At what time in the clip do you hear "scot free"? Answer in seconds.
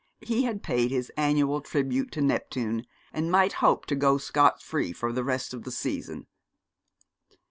4.17-4.93